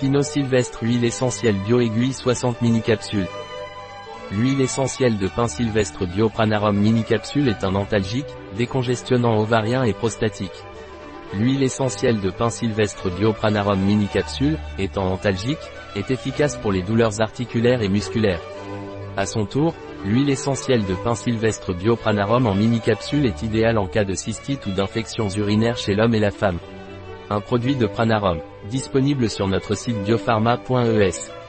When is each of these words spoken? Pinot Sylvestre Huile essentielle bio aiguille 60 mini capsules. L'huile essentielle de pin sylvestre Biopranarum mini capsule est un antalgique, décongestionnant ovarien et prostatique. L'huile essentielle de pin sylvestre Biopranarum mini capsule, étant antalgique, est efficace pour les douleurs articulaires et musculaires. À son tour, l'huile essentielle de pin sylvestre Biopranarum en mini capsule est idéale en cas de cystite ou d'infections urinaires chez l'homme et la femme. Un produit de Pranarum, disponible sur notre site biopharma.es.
Pinot 0.00 0.22
Sylvestre 0.22 0.82
Huile 0.82 1.04
essentielle 1.04 1.56
bio 1.56 1.78
aiguille 1.78 2.14
60 2.14 2.62
mini 2.62 2.80
capsules. 2.80 3.26
L'huile 4.32 4.62
essentielle 4.62 5.18
de 5.18 5.28
pin 5.28 5.46
sylvestre 5.46 6.06
Biopranarum 6.06 6.74
mini 6.74 7.04
capsule 7.04 7.50
est 7.50 7.64
un 7.64 7.74
antalgique, 7.74 8.34
décongestionnant 8.56 9.38
ovarien 9.38 9.84
et 9.84 9.92
prostatique. 9.92 10.64
L'huile 11.34 11.62
essentielle 11.62 12.18
de 12.22 12.30
pin 12.30 12.48
sylvestre 12.48 13.10
Biopranarum 13.10 13.78
mini 13.78 14.06
capsule, 14.06 14.56
étant 14.78 15.04
antalgique, 15.04 15.58
est 15.94 16.10
efficace 16.10 16.56
pour 16.56 16.72
les 16.72 16.82
douleurs 16.82 17.20
articulaires 17.20 17.82
et 17.82 17.90
musculaires. 17.90 18.40
À 19.18 19.26
son 19.26 19.44
tour, 19.44 19.74
l'huile 20.06 20.30
essentielle 20.30 20.86
de 20.86 20.94
pin 20.94 21.14
sylvestre 21.14 21.74
Biopranarum 21.74 22.46
en 22.46 22.54
mini 22.54 22.80
capsule 22.80 23.26
est 23.26 23.42
idéale 23.42 23.76
en 23.76 23.86
cas 23.86 24.04
de 24.04 24.14
cystite 24.14 24.64
ou 24.64 24.70
d'infections 24.70 25.28
urinaires 25.28 25.76
chez 25.76 25.94
l'homme 25.94 26.14
et 26.14 26.20
la 26.20 26.30
femme. 26.30 26.58
Un 27.32 27.40
produit 27.40 27.76
de 27.76 27.86
Pranarum, 27.86 28.38
disponible 28.68 29.30
sur 29.30 29.46
notre 29.46 29.76
site 29.76 30.02
biopharma.es. 30.02 31.39